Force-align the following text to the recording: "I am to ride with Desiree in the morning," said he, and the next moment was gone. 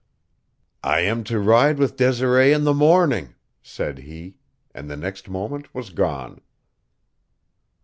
"I 0.83 1.01
am 1.01 1.23
to 1.25 1.39
ride 1.39 1.77
with 1.77 1.95
Desiree 1.95 2.53
in 2.53 2.63
the 2.63 2.73
morning," 2.73 3.35
said 3.61 3.99
he, 3.99 4.37
and 4.73 4.89
the 4.89 4.97
next 4.97 5.29
moment 5.29 5.75
was 5.75 5.91
gone. 5.91 6.41